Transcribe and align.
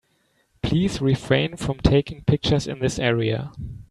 Please 0.63 0.99
refrain 0.99 1.57
from 1.57 1.77
taking 1.77 2.23
pictures 2.23 2.65
in 2.65 2.79
this 2.79 2.97
area. 2.97 3.51